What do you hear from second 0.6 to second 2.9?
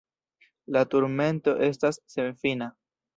La turmento estas senfina.